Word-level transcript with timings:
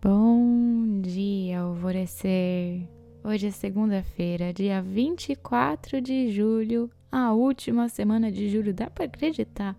Bom 0.00 1.02
dia, 1.02 1.60
alvorecer. 1.60 2.88
Hoje 3.22 3.48
é 3.48 3.50
segunda-feira, 3.50 4.50
dia 4.50 4.80
24 4.80 6.00
de 6.00 6.30
julho, 6.32 6.90
a 7.10 7.34
última 7.34 7.90
semana 7.90 8.32
de 8.32 8.48
julho, 8.48 8.72
dá 8.72 8.88
para 8.88 9.04
acreditar? 9.04 9.76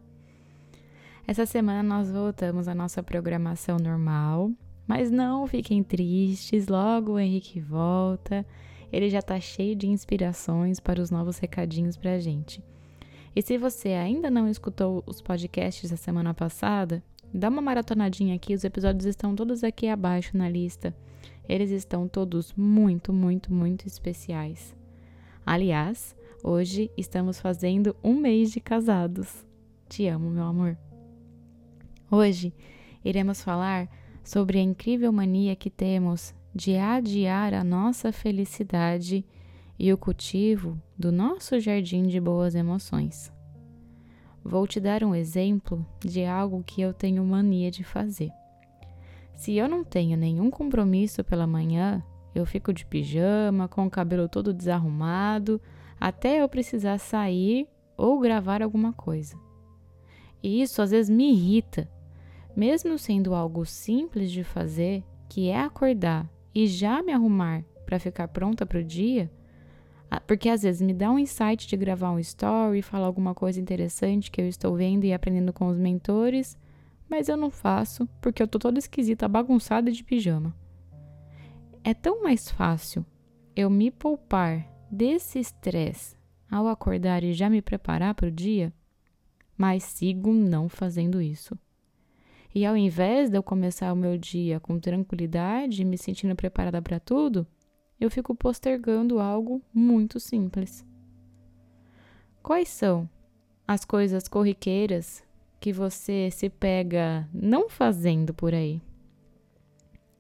Essa 1.26 1.48
semana 1.48 1.82
nós 1.82 2.12
voltamos 2.12 2.68
à 2.68 2.76
nossa 2.76 3.02
programação 3.02 3.78
normal, 3.78 4.52
mas 4.88 5.10
não 5.10 5.48
fiquem 5.48 5.82
tristes, 5.82 6.68
logo 6.68 7.14
o 7.14 7.20
Henrique 7.20 7.60
volta. 7.60 8.46
Ele 8.92 9.10
já 9.10 9.22
tá 9.22 9.40
cheio 9.40 9.76
de 9.76 9.88
inspirações 9.88 10.80
para 10.80 11.02
os 11.02 11.10
novos 11.10 11.40
recadinhos 11.40 11.98
pra 11.98 12.20
gente. 12.20 12.64
E 13.36 13.42
se 13.42 13.58
você 13.58 13.90
ainda 13.90 14.30
não 14.30 14.48
escutou 14.48 15.04
os 15.08 15.24
podcasts 15.24 15.90
da 15.90 15.98
semana 15.98 16.36
passada, 16.36 17.04
dá 17.34 17.50
uma 17.50 17.62
maratonadinha 17.62 18.36
aqui, 18.36 18.54
os 18.54 18.64
episódios 18.64 19.06
estão 19.06 19.36
todos 19.36 19.64
aqui 19.64 19.88
abaixo 19.88 20.38
na 20.38 20.48
lista. 20.48 20.96
Eles 21.48 21.72
estão 21.72 22.08
todos 22.08 22.54
muito, 22.54 23.12
muito, 23.12 23.52
muito 23.52 23.88
especiais. 23.88 24.76
Aliás, 25.46 26.16
hoje 26.44 26.90
estamos 26.96 27.40
fazendo 27.40 27.96
um 28.04 28.14
mês 28.14 28.52
de 28.52 28.60
casados. 28.60 29.46
Te 29.90 30.08
amo, 30.08 30.30
meu 30.30 30.44
amor. 30.44 30.78
Hoje 32.10 32.54
iremos 33.04 33.42
falar 33.42 33.90
sobre 34.24 34.60
a 34.60 34.62
incrível 34.62 35.12
mania 35.12 35.56
que 35.56 35.70
temos 35.70 36.34
de 36.56 36.78
adiar 36.78 37.54
a 37.54 37.64
nossa 37.64 38.12
felicidade 38.12 39.26
e 39.78 39.92
o 39.92 39.98
cultivo 39.98 40.80
do 40.98 41.12
nosso 41.12 41.60
jardim 41.60 42.04
de 42.04 42.22
boas 42.22 42.56
emoções. 42.56 43.34
Vou 44.44 44.68
te 44.68 44.80
dar 44.80 45.04
um 45.04 45.16
exemplo 45.16 45.86
de 46.00 46.26
algo 46.26 46.64
que 46.64 46.82
eu 46.82 46.94
tenho 46.94 47.24
mania 47.24 47.72
de 47.72 47.84
fazer. 47.84 48.30
Se 49.34 49.56
eu 49.56 49.70
não 49.70 49.84
tenho 49.84 50.18
nenhum 50.18 50.52
compromisso 50.52 51.24
pela 51.24 51.48
manhã, 51.48 52.04
eu 52.36 52.46
fico 52.46 52.74
de 52.74 52.86
pijama, 52.86 53.68
com 53.68 53.86
o 53.86 53.90
cabelo 53.90 54.28
todo 54.28 54.54
desarrumado, 54.54 55.62
até 56.00 56.42
eu 56.42 56.50
precisar 56.50 56.98
sair 56.98 57.68
ou 57.96 58.20
gravar 58.20 58.62
alguma 58.62 58.92
coisa. 58.92 59.38
E 60.42 60.62
isso 60.62 60.82
às 60.82 60.92
vezes 60.92 61.10
me 61.10 61.32
irrita, 61.32 61.90
mesmo 62.56 62.98
sendo 62.98 63.34
algo 63.34 63.66
simples 63.66 64.30
de 64.30 64.44
fazer, 64.44 65.04
que 65.30 65.48
é 65.48 65.60
acordar 65.60 66.30
e 66.54 66.68
já 66.68 67.02
me 67.02 67.14
arrumar 67.14 67.64
para 67.86 68.00
ficar 68.00 68.28
pronta 68.28 68.66
para 68.66 68.80
o 68.80 68.84
dia, 68.84 69.32
porque 70.20 70.50
às 70.50 70.64
vezes 70.64 70.82
me 70.82 70.94
dá 70.94 71.12
um 71.12 71.20
insight 71.20 71.68
de 71.68 71.78
gravar 71.78 72.12
um 72.12 72.20
story, 72.20 72.82
falar 72.82 73.06
alguma 73.06 73.34
coisa 73.34 73.60
interessante 73.60 74.30
que 74.30 74.42
eu 74.42 74.48
estou 74.48 74.76
vendo 74.76 75.06
e 75.06 75.14
aprendendo 75.14 75.54
com 75.54 75.68
os 75.68 75.78
mentores, 75.78 76.58
mas 77.10 77.30
eu 77.30 77.38
não 77.38 77.50
faço 77.50 78.08
porque 78.22 78.42
eu 78.42 78.48
tô 78.48 78.60
toda 78.60 78.80
esquisita, 78.80 79.28
bagunçada 79.28 79.92
de 79.92 80.04
pijama. 80.04 80.56
É 81.84 81.94
tão 81.94 82.24
mais 82.24 82.50
fácil 82.50 83.06
eu 83.56 83.70
me 83.70 83.92
poupar 83.92 84.68
desse 84.90 85.40
estresse 85.40 86.16
ao 86.50 86.68
acordar 86.68 87.24
e 87.24 87.34
já 87.34 87.50
me 87.50 87.62
preparar 87.62 88.14
para 88.14 88.28
o 88.28 88.32
dia, 88.32 88.74
mas 89.58 89.84
sigo 89.84 90.34
não 90.34 90.70
fazendo 90.70 91.22
isso. 91.22 91.58
E 92.54 92.66
ao 92.66 92.78
invés 92.78 93.30
de 93.30 93.38
eu 93.38 93.42
começar 93.42 93.92
o 93.92 93.96
meu 93.96 94.18
dia 94.18 94.60
com 94.60 94.80
tranquilidade, 94.80 95.84
me 95.84 95.98
sentindo 95.98 96.36
preparada 96.36 96.82
para 96.82 97.00
tudo, 97.00 97.48
eu 98.04 98.12
fico 98.12 98.36
postergando 98.36 99.18
algo 99.18 99.62
muito 99.74 100.20
simples. 100.20 100.86
Quais 102.42 102.68
são 102.68 103.10
as 103.66 103.86
coisas 103.86 104.28
corriqueiras 104.28 105.24
que 105.58 105.72
você 105.72 106.30
se 106.30 106.50
pega 106.50 107.26
não 107.34 107.70
fazendo 107.70 108.34
por 108.34 108.54
aí? 108.54 108.82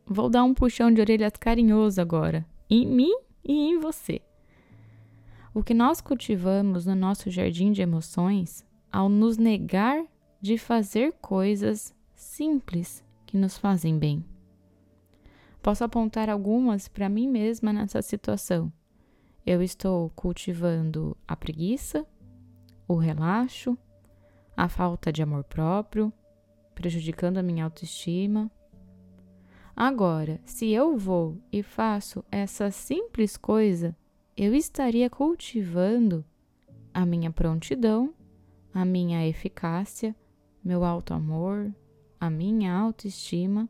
Vou 0.05 0.29
dar 0.29 0.45
um 0.45 0.53
puxão 0.53 0.93
de 0.93 1.01
orelhas 1.01 1.33
carinhoso 1.37 1.99
agora, 1.99 2.45
em 2.69 2.87
mim 2.87 3.13
e 3.43 3.51
em 3.51 3.77
você. 3.77 4.21
O 5.53 5.61
que 5.61 5.73
nós 5.73 5.99
cultivamos 5.99 6.85
no 6.85 6.95
nosso 6.95 7.29
jardim 7.29 7.73
de 7.73 7.81
emoções 7.81 8.65
ao 8.89 9.09
nos 9.09 9.37
negar 9.37 10.05
de 10.39 10.57
fazer 10.57 11.11
coisas 11.21 11.93
simples 12.15 13.03
que 13.25 13.35
nos 13.35 13.57
fazem 13.57 13.99
bem. 13.99 14.23
Posso 15.63 15.81
apontar 15.81 16.29
algumas 16.29 16.89
para 16.89 17.07
mim 17.07 17.25
mesma 17.25 17.71
nessa 17.71 18.01
situação. 18.01 18.69
Eu 19.45 19.61
estou 19.61 20.09
cultivando 20.09 21.15
a 21.25 21.37
preguiça, 21.37 22.05
o 22.85 22.97
relaxo, 22.97 23.77
a 24.57 24.67
falta 24.67 25.09
de 25.09 25.23
amor 25.23 25.45
próprio, 25.45 26.11
prejudicando 26.75 27.37
a 27.37 27.41
minha 27.41 27.63
autoestima. 27.63 28.51
Agora, 29.73 30.41
se 30.43 30.69
eu 30.69 30.97
vou 30.97 31.41
e 31.49 31.63
faço 31.63 32.25
essa 32.29 32.69
simples 32.69 33.37
coisa, 33.37 33.95
eu 34.35 34.53
estaria 34.53 35.09
cultivando 35.09 36.25
a 36.93 37.05
minha 37.05 37.31
prontidão, 37.31 38.13
a 38.73 38.83
minha 38.83 39.25
eficácia, 39.25 40.13
meu 40.61 40.83
alto 40.83 41.13
amor, 41.13 41.73
a 42.19 42.29
minha 42.29 42.73
autoestima 42.73 43.69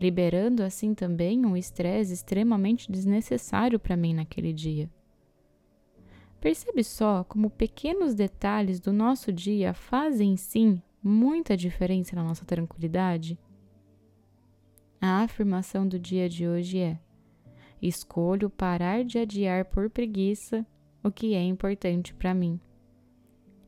liberando 0.00 0.62
assim 0.62 0.94
também 0.94 1.44
um 1.44 1.56
estresse 1.56 2.12
extremamente 2.12 2.90
desnecessário 2.90 3.78
para 3.78 3.96
mim 3.96 4.14
naquele 4.14 4.52
dia. 4.52 4.90
Percebe 6.40 6.84
só 6.84 7.24
como 7.24 7.50
pequenos 7.50 8.14
detalhes 8.14 8.78
do 8.78 8.92
nosso 8.92 9.32
dia 9.32 9.72
fazem 9.72 10.36
sim 10.36 10.80
muita 11.02 11.56
diferença 11.56 12.14
na 12.14 12.22
nossa 12.22 12.44
tranquilidade? 12.44 13.38
A 15.00 15.22
afirmação 15.22 15.88
do 15.88 15.98
dia 15.98 16.28
de 16.28 16.46
hoje 16.46 16.78
é: 16.78 16.98
escolho 17.80 18.50
parar 18.50 19.02
de 19.02 19.18
adiar 19.18 19.64
por 19.64 19.88
preguiça 19.88 20.66
o 21.02 21.10
que 21.10 21.34
é 21.34 21.42
importante 21.42 22.14
para 22.14 22.34
mim. 22.34 22.60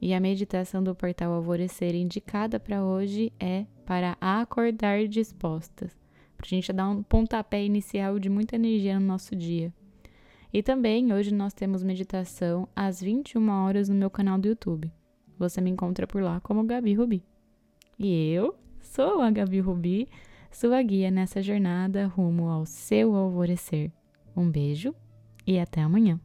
E 0.01 0.15
a 0.15 0.21
meditação 0.21 0.83
do 0.83 0.95
portal 0.95 1.33
Alvorecer 1.33 1.95
indicada 1.95 2.61
para 2.61 2.85
hoje 2.85 3.33
é 3.41 3.67
para 3.85 4.17
acordar 4.21 5.09
dispostas 5.09 6.08
para 6.39 6.47
a 6.47 6.49
gente 6.49 6.73
dar 6.73 6.89
um 6.89 7.03
pontapé 7.03 7.65
inicial 7.65 8.19
de 8.19 8.31
muita 8.31 8.55
energia 8.55 8.99
no 8.99 9.05
nosso 9.05 9.35
dia. 9.35 9.75
E 10.53 10.63
também 10.63 11.13
hoje 11.13 11.35
nós 11.35 11.53
temos 11.53 11.83
meditação 11.83 12.67
às 12.75 13.03
21 13.03 13.51
horas 13.51 13.89
no 13.89 13.95
meu 13.95 14.09
canal 14.09 14.39
do 14.39 14.49
YouTube. 14.49 14.91
Você 15.37 15.61
me 15.61 15.69
encontra 15.69 16.07
por 16.07 16.23
lá 16.23 16.41
como 16.41 16.65
Gabi 16.65 16.95
Rubi. 16.95 17.23
E 17.99 18.31
eu 18.31 18.55
sou 18.81 19.21
a 19.21 19.31
Gabi 19.31 19.61
Rubi, 19.61 20.09
sua 20.51 20.81
guia 20.81 21.11
nessa 21.11 21.43
jornada 21.43 22.07
rumo 22.07 22.49
ao 22.49 22.65
seu 22.65 23.15
alvorecer. 23.15 23.93
Um 24.37 24.49
beijo 24.49 24.95
e 25.47 25.59
até 25.59 25.83
amanhã. 25.83 26.19